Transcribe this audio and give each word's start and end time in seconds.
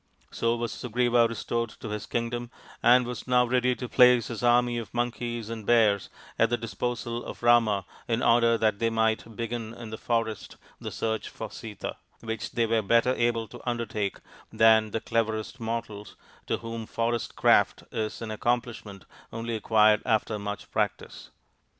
So 0.31 0.55
was 0.55 0.71
Sugriva 0.73 1.27
restored 1.29 1.69
to 1.79 1.89
his 1.89 2.07
kingdom 2.07 2.49
and 2.81 3.05
was 3.05 3.27
now 3.27 3.45
ready 3.45 3.75
to 3.75 3.87
place 3.87 4.29
his 4.29 4.41
army 4.41 4.79
of 4.79 4.95
Monkeys 4.95 5.47
and 5.47 5.63
Bears 5.63 6.09
at 6.39 6.49
the 6.49 6.57
disposal 6.57 7.23
of 7.23 7.43
Rama 7.43 7.85
in 8.07 8.23
order 8.23 8.57
that 8.57 8.79
they 8.79 8.89
might 8.89 9.35
begin 9.35 9.75
in 9.75 9.91
the 9.91 9.99
forest 9.99 10.57
the 10.79 10.89
search 10.89 11.29
for 11.29 11.51
Sita, 11.51 11.97
which 12.21 12.53
they 12.53 12.65
were 12.65 12.81
better 12.81 13.13
able 13.13 13.47
to 13.49 13.61
undertake 13.63 14.17
than 14.51 14.89
the 14.89 15.01
cleverest 15.01 15.59
mortals, 15.59 16.15
to 16.47 16.57
whom 16.57 16.87
forest 16.87 17.35
craft 17.35 17.83
is 17.91 18.23
an 18.23 18.31
ac 18.31 18.39
complishment 18.39 19.05
only 19.31 19.55
acquired 19.55 20.01
after 20.03 20.39
much 20.39 20.71
practice. 20.71 21.29